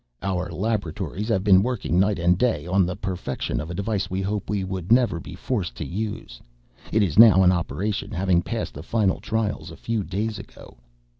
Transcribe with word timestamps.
"Our 0.23 0.51
laboratories 0.51 1.27
have 1.27 1.43
been 1.43 1.61
working 1.61 1.99
night 1.99 2.17
and 2.17 2.35
day 2.35 2.65
on 2.65 2.87
the 2.87 2.95
perfection 2.95 3.61
of 3.61 3.69
a 3.69 3.75
device 3.75 4.09
we 4.09 4.19
hoped 4.19 4.49
we 4.49 4.63
would 4.63 4.91
never 4.91 5.19
be 5.19 5.35
forced 5.35 5.75
to 5.75 5.85
use. 5.85 6.41
It 6.91 7.03
is 7.03 7.19
now 7.19 7.43
in 7.43 7.51
operation, 7.51 8.09
having 8.09 8.41
passed 8.41 8.73
the 8.73 8.81
final 8.81 9.19
trials 9.19 9.69
a 9.69 9.77
few 9.77 10.03
days 10.03 10.39
ago. 10.39 10.77